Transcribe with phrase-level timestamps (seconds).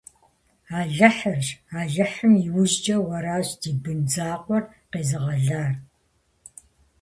[0.79, 1.47] Алыхьырщ,
[1.79, 5.71] Алыхьым иужькӏэ уэращ ди бын закъуэр къезыгъэлар!